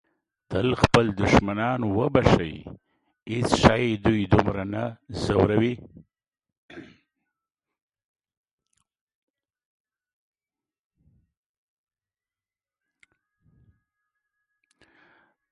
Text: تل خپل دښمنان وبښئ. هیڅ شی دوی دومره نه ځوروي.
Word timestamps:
تل 0.49 0.67
خپل 0.81 1.05
دښمنان 1.21 1.79
وبښئ. 1.97 2.53
هیڅ 3.33 3.47
شی 3.61 3.85
دوی 4.03 4.23
دومره 4.33 4.63
نه 4.73 4.83
ځوروي. 5.21 5.73